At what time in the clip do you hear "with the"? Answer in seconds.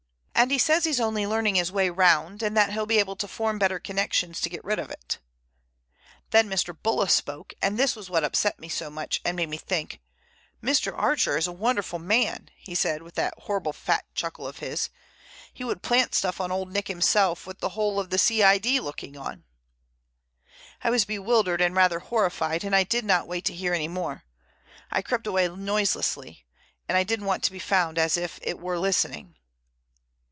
17.45-17.69